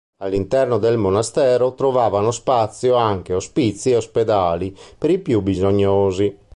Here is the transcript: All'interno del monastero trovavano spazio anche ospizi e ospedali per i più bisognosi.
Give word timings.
All'interno 0.23 0.79
del 0.79 0.97
monastero 0.97 1.75
trovavano 1.75 2.31
spazio 2.31 2.95
anche 2.95 3.35
ospizi 3.35 3.91
e 3.91 3.97
ospedali 3.97 4.75
per 4.97 5.11
i 5.11 5.19
più 5.19 5.41
bisognosi. 5.41 6.35